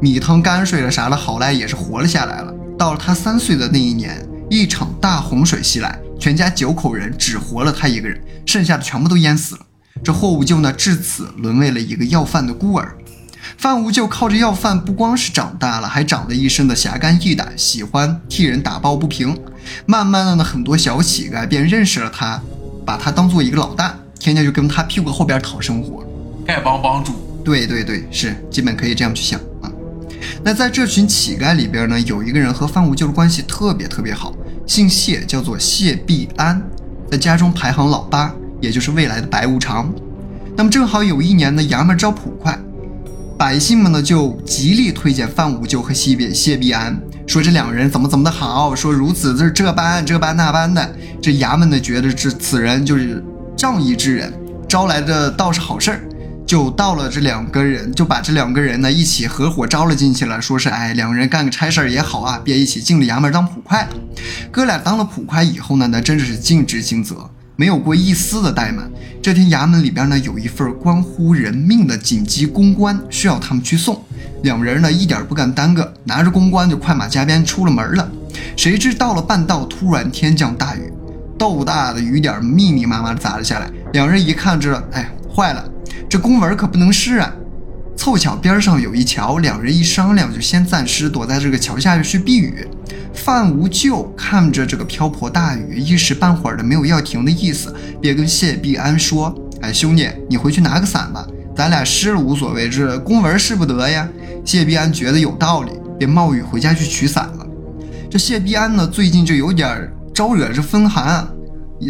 [0.00, 2.51] 米汤泔水了啥的，好赖也是活了下来了。
[2.82, 9.60] 到了他三岁的那一年，一场大洪水袭来，全家九口人只活了他一个人，剩下的全部都淹死了。
[10.02, 12.98] 这霍无咎呢，至此沦为了一个要饭的孤儿。
[13.56, 19.38] 范无咎靠着要饭，不光是长大了，还长得一身的侠肝义胆，喜欢替人打抱不平。
[19.86, 22.42] 慢慢的呢，很多小乞丐便认识了他，
[22.84, 26.04] 把他当做一个老大，天天就跟他屁股后边讨生活。
[26.44, 27.12] 丐帮帮主，
[27.44, 29.44] 对对对，是基本可以这样去想啊。
[30.44, 34.34] 那在这群乞丐里边呢，有一个人和范无救的关系特别特别好，
[34.66, 36.62] 姓谢，叫做谢必安，
[37.10, 39.92] 在家中排行老八，也就是未来的白无常。
[40.56, 42.58] 那么正好有一年呢，衙门招捕快，
[43.38, 50.94] 百姓们呢就极力推荐范无救和谢必谢必安，说这两人怎么怎么的好，说如此这这般这般那般的。
[51.20, 53.22] 这衙门呢觉得这此人就是
[53.56, 54.32] 仗义之人，
[54.68, 56.00] 招来的倒是好事儿。
[56.52, 63.88] 就到了这两个人，就把这两个人呢一起合伙招了进去了，说是哎，两个人干个差事儿也好啊，便一起进了衙门当捕快。
[64.50, 68.86] 哥俩当了捕快以后呢，那真的是尽职尽责，没有过一丝的怠慢。
[69.22, 74.04] 这天衙门里边呢有一份关乎人命的紧急公关，需要他们去送。
[74.42, 78.06] 两人呢一点不敢耽搁，拿着公关就快马加鞭出了门了。
[78.58, 80.92] 谁知到了半道，突然天降大雨，
[81.38, 83.70] 豆大的雨点密密麻麻砸了下来。
[83.94, 85.64] 两人一看，知道哎坏了。
[86.08, 87.32] 这公文可不能失啊！
[87.96, 92.66] 凑巧边上有一桥，两人一商量，就先暂时躲在这个桥下去避雨。
[93.14, 104.08] 范无救看着这个瓢泼大雨，一时半会儿的没有要停的意思，便跟谢必安说：“哎，兄弟，你回去拿个伞吧，咱俩湿了无所谓，这公文湿不得呀。”
[104.44, 107.46] 谢必安觉得有道理，便冒雨回家去取伞了。
[108.10, 111.28] 这谢必安呢，最近就有点招惹这风寒。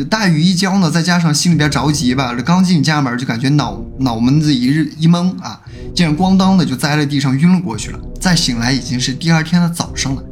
[0.09, 5.61] 大雨一浇呢，再加上心里边着急吧，这刚进家门就感觉脑脑门子一日一懵啊，
[5.95, 7.99] 竟然咣当的就栽在地上晕了过去了。
[8.21, 10.23] 再醒来已经是第二天的早上了。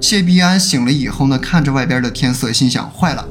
[0.00, 3.24] 谢必安醒了以后呢，看着外边的天色，心想：坏了，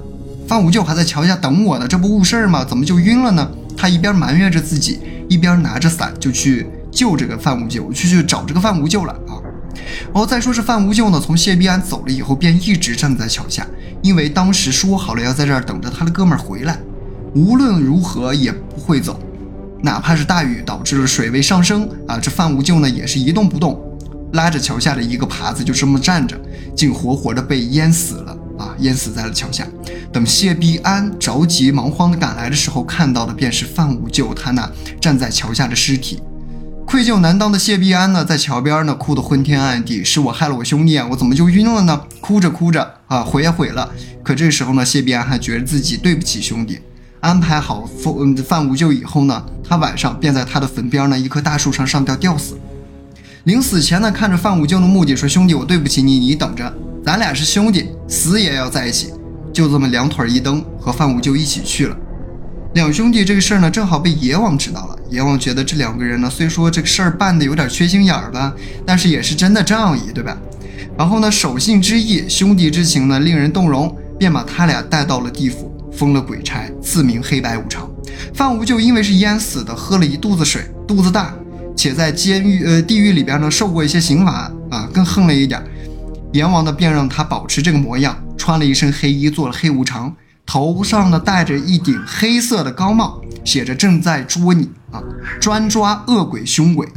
[0.47, 2.63] 范无救还在桥下等我呢，这不误事儿吗？
[2.63, 3.49] 怎么就晕了呢？
[3.75, 4.99] 他一边埋怨着自己，
[5.29, 9.35] 一边拿着伞就去救这个范无救，去去找这个范无救了啊。
[10.05, 13.67] 然后再说是范无救呢，从谢必安走了以后，便一直站在桥下。
[14.01, 16.79] 因为当时说好了要在这儿等着他的哥们儿回来，
[17.33, 19.19] 无论如何也不会走，
[19.81, 23.79] 哪怕是大雨导致了水位上升啊，这范无救呢也是一动不动，
[24.33, 26.39] 拉着桥下的一个耙子就这么站着，
[26.75, 29.67] 竟活活的被淹死了啊，淹死在了桥下。
[30.11, 36.19] 等谢必安着急忙慌的赶来的时候，看到的便是范无救他那站在桥下的尸体。
[36.87, 40.05] 愧疚难当的谢必安呢，在桥边呢，哭得昏天暗地。
[40.05, 42.01] 是我害了我兄弟啊，我怎么就晕了呢？
[42.21, 43.91] 哭着哭着啊，悔也悔了。
[44.23, 46.79] 可这时候呢，谢必安还觉得自己对不起兄弟。
[47.19, 52.57] 安排好范范无救以后呢，他晚上便在他的坟边呢一棵大树上上吊吊死。
[53.43, 56.73] 临死前呢，看着范无救的墓地说：“兄弟，我对不起你，你等着，
[57.03, 59.11] 咱俩是兄弟，死也要在一起。”
[59.51, 61.97] 就这么两腿一蹬，和范无救一起去了。
[62.73, 64.99] 两兄弟这个事儿呢，正好被阎王知道了。
[65.09, 68.53] 阎王觉得这两个人呢，虽说这个事儿办的有点缺心眼儿吧，
[68.85, 70.37] 但是也是真的仗义，对吧？
[70.97, 77.89] 然后呢，守信之义、兄弟之情呢，令人动容，便把他俩带到了地府，封了鬼差，赐名黑白无常。
[78.33, 81.33] 范无救因为是淹死的，喝了一肚子水，肚子大，
[81.75, 85.59] 且在监狱呃地狱里边呢受过一些刑罚啊，更横了一点。
[86.33, 90.13] 阎王呢便让他保持这个模样，穿了一身黑衣，做了黑无常。
[90.47, 95.03] 头上呢戴着一顶黑色的高帽，写着“正在捉你啊，
[95.41, 96.87] 专抓恶鬼凶鬼”。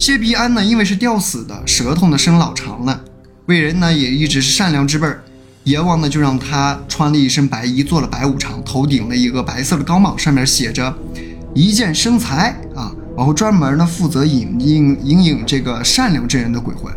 [0.00, 3.04] 谢必安呢，因为是吊死的，舌头呢生老长了，
[3.46, 5.22] 为人呢也一直是善良之辈儿。
[5.64, 10.92] 阎王呢就让他穿了一身白衣，做了白无常，头顶了一个白色的高帽，上面写着
[11.54, 16.92] “一见生财”啊，然后专门呢负责引引引引这个善良之人的鬼魂。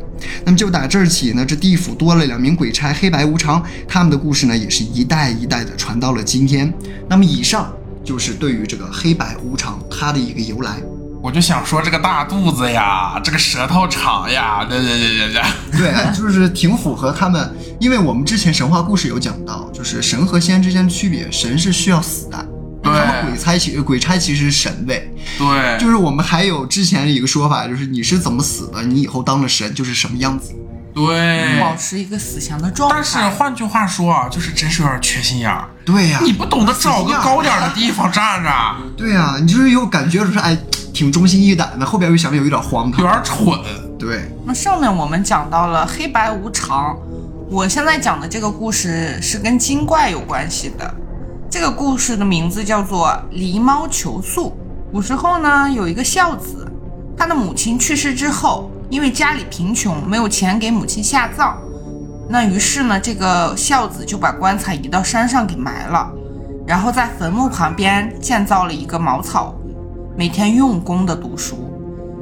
[0.46, 6.74] 那么就打这儿起呢，这地府多了两名鬼差，黑白无常，他们的故事呢也是一代一代的传到了今天。
[7.08, 7.72] 那么以上
[8.04, 10.78] 就是对于这个黑白无常它的一个由来。
[11.24, 15.34] 我就想说这个大肚子呀，这个舌头长呀，对对对对
[15.72, 17.48] 对，对，就是挺符合他们，
[17.80, 22.48] 因为我们之前神话故事有讲到，就是神和仙之间的区别，神是需要死的，
[22.92, 30.54] 对他们鬼差其鬼差其实是神位，对，就是我们还有之前一个说法，就是你是怎么死的，你以后当了神就是什么样子。
[30.94, 31.60] 对。
[31.62, 32.96] 保持一个死前的状态。
[32.96, 35.66] 但是换句话说啊，就是真是有点缺心眼儿。
[35.86, 38.50] 对呀、你不懂得找个高点儿的地方站着，
[38.98, 40.58] 对呀、你就是有感觉就是哎
[40.94, 43.22] 挺忠心义胆的，后边又想着有点荒唐有唐。
[43.22, 43.60] 点蠢。
[43.98, 46.98] 对，那上面我们讲到了黑白无常，
[47.50, 50.94] 我现在讲的这个故事是跟精怪有关系的。
[51.52, 54.48] 这个故事的名字叫做《狸猫求宿》。
[54.90, 56.66] 古时候呢，有一个孝子，
[57.18, 61.58] 他的母亲去世之后，因为家里贫穷，没有钱给母亲下葬，
[62.30, 66.10] 那于是呢，这个孝子就把棺材移到山上给埋了，
[66.66, 71.70] 然后在坟墓旁边建造了一个茅草屋，每天用功的读书。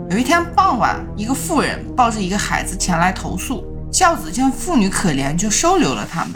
[0.10, 6.34] 有一天傍晚，一个妇人抱着一个孩子前来投诉，孝子见妇女可怜，就收留了他们。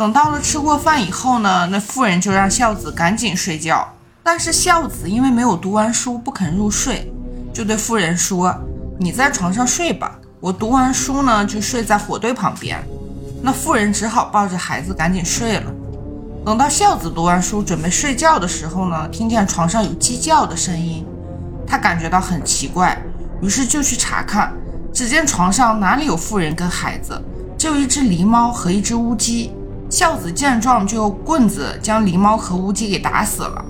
[0.00, 3.86] 等到了吃过饭以后呢，那妇人就让孝子赶紧睡觉，
[4.22, 7.12] 但是孝子因为没有读完书，不肯入睡，
[7.52, 8.50] 就对妇人说
[8.98, 12.82] ：“你在床上睡吧，我读完书呢就睡在火堆旁边。”
[13.44, 15.70] 那妇人只好抱着孩子赶紧睡了。
[16.46, 21.04] 等到孝子读完书准备睡觉的时候呢，听见床上有鸡叫的声音。
[21.66, 22.98] 他感觉到很奇怪，
[23.42, 24.50] 于是就去查看。
[24.94, 27.22] 只见床上哪里有妇人跟孩子，
[27.58, 29.52] 只有一只狸猫和一只乌鸡。
[29.90, 33.64] 孝子见状，就用棍子将狸猫和乌鸡给打死了，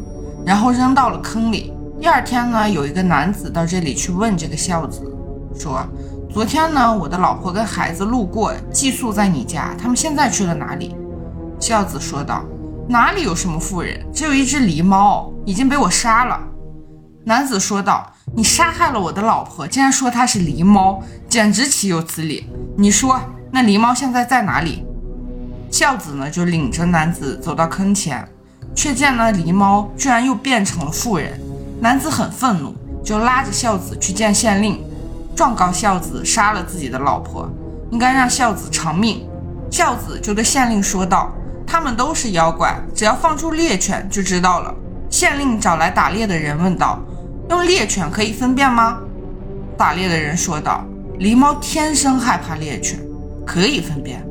[0.44, 1.72] 然后扔到了坑里。
[1.98, 5.00] 第二天呢，有一个男子到这里去问这个孝子，
[5.58, 5.82] 说
[6.30, 10.94] ：“昨天呢，我的老婆跟孩子路过，寄宿在你家，他们现在去了哪里？”
[11.58, 12.44] 孝子说道
[12.86, 16.38] ：“哪里有什么妇人，只有一只狸猫，已经被我杀了。”
[17.24, 18.06] 男子说道
[18.36, 22.46] ：“你杀害了我的老婆，竟然说她是狸猫，简直岂有此理！
[22.76, 23.18] 你说
[23.50, 24.84] 那狸猫现在在哪里？”
[25.70, 28.26] 孝子呢就领着男子走到坑前，
[28.74, 31.40] 却见那狸猫居然又变成了妇人。
[31.80, 34.84] 男子很愤怒，就拉着孝子去见县令，
[35.34, 37.48] 状告孝子杀了自己的老婆，
[37.90, 39.26] 应该让孝子偿命。
[39.70, 41.32] 孝子就对县令说道
[41.64, 44.74] ：“他们都是妖怪，只要放出猎犬就知道了。”
[45.08, 46.98] 县令找来打猎的人问道
[47.48, 48.98] ：“用猎犬可以分辨吗？”
[49.78, 50.84] 打猎的人说道
[51.18, 52.98] ：“狸猫天生害怕猎犬，
[53.46, 54.22] 可以分辨。”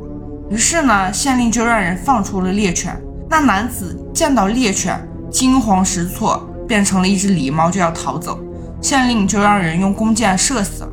[0.50, 3.00] 于是呢，县令就让人放出了猎犬。
[3.30, 5.00] 那男子见到猎犬，
[5.32, 8.39] 惊慌失措，变成了一只狸猫，就要逃走。
[8.82, 10.91] 县令就让人用弓箭射死了。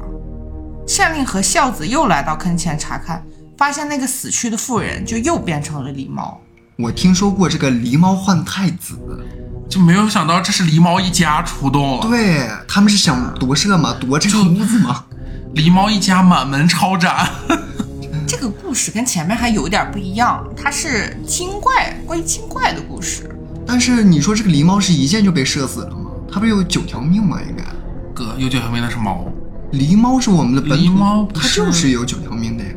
[0.87, 3.25] 县令和孝子又来到坑前查看，
[3.57, 6.39] 发现那个死去的妇人就又变成了狸猫。
[6.77, 8.99] 我听说过这个狸猫换太子，
[9.71, 12.03] 就没有想到这是狸猫一家出动了。
[12.03, 13.97] 对他们是想夺舍吗？
[13.99, 15.05] 夺这个屋子吗？
[15.55, 17.31] 狸猫一家满门抄斩。
[18.67, 23.31] 这个故事跟前面还有点不一样，它是精怪关于精怪的故事。
[23.65, 26.11] 但是你说这个狸猫是一箭就被射死了吗？
[26.31, 27.39] 它不是有九条命吗？
[27.49, 27.63] 应该，
[28.13, 29.25] 哥，有九条命那是猫，
[29.73, 32.71] 狸猫是我们的本土，狸猫不它是就是有九条命的呀。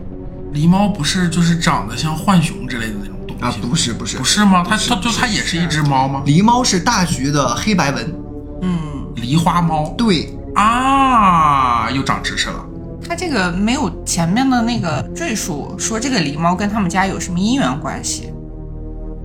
[0.53, 4.63] 狸猫不是就是长得像浣熊之类的那种东啊，不是不是不是吗？
[4.69, 6.21] 它它就它也是一只猫吗？
[6.23, 8.15] 狸猫是大橘的黑白纹，
[8.61, 8.79] 嗯，
[9.15, 12.63] 狸花猫对，啊，又长知识了。
[13.09, 18.31] 它这个没有前面的那个赘述说这个狸猫跟他们家有什么姻缘关系。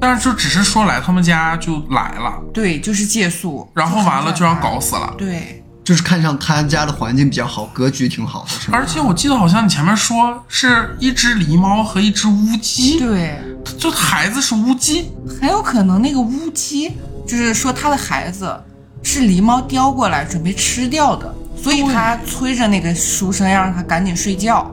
[0.01, 5.15] 但是就只是说来他们家就来了，对，就是借宿，然后完了就让搞死了。
[5.19, 8.79] 对，就是看上他家的环境比较好，格局挺好的，是吧？
[8.79, 13.39] 而且我记得好像你前面说是一只狸猫和一只乌鸡，对，
[13.79, 15.11] 就孩子是乌鸡，
[15.41, 16.91] 很有可能那个乌鸡
[17.27, 18.59] 就是说他的孩子
[19.03, 24.71] 是狸猫叼过来准备吃掉的，所以他催着那个书生要让他赶紧睡觉。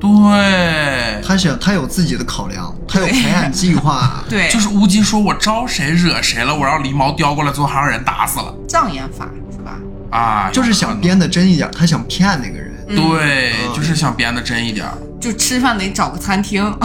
[0.00, 4.20] 对，他想他有自己的考量，他有培养计划。
[4.28, 9.78] 对，就是乌鸡说我招谁惹谁了，我让狸猫叼过来，最后还让人打死了障眼法是吧？
[10.10, 12.72] 啊，就是想编的真一点，他想骗那个人。
[12.88, 14.92] 对，就是想编的真一点儿。
[15.20, 16.68] 就吃饭得找个餐厅，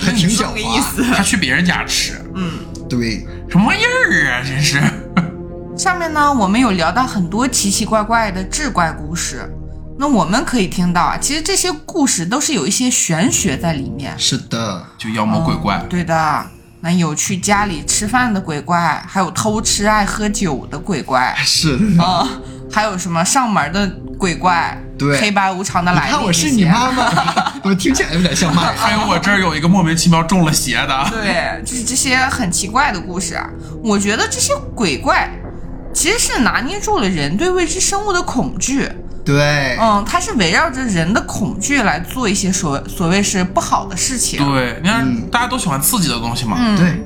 [0.00, 0.80] 还挺狡这 个意猾。
[0.80, 1.02] 思。
[1.12, 2.52] 他去别人家吃，嗯
[2.88, 4.42] 对，什么玩意儿啊？
[4.46, 4.80] 真是。
[5.80, 9.50] 上面呢，我们有聊到很多奇奇怪怪的志怪故事。
[9.98, 14.12] 那我们可以听到啊，其实这些故事都是有一些玄学在里面。
[14.18, 16.44] 是的，就妖魔鬼怪，对的，
[16.82, 22.04] 那有去家里吃饭的鬼怪，还有偷吃爱喝酒的鬼怪， 是的。
[22.04, 22.28] 啊、
[22.70, 28.76] 还有什么上门的鬼怪，对黑白无常的来历你看我是你妈妈， 我听起来有点像骂人。
[28.76, 33.48] 还有我这儿有一个莫名其妙中了邪的，对，就是这些很奇怪的故事啊。
[33.82, 35.30] 我觉得这些鬼怪
[35.92, 38.88] 其实是拿捏住了人对未知生物的恐惧。
[39.22, 44.44] 对，嗯，它是围绕着人的恐惧来做一些所所谓是不好的事情。
[44.52, 47.04] 对，你看嗯大家都喜欢刺激的东西嘛，嗯，对，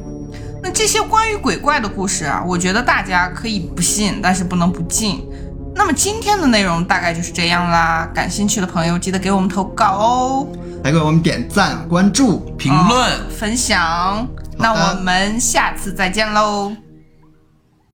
[0.62, 5.26] 那这些关于鬼怪的故事啊，我觉得大家可以不信，但是不能不敬。
[5.74, 10.46] 那么今天的内容大概就是这样啦，感兴趣的朋友记得给我们投稿哦，
[10.84, 13.10] 来给我们点赞、关注，评论。
[13.28, 14.26] 分享。
[14.56, 16.72] 那我们下次再见喽，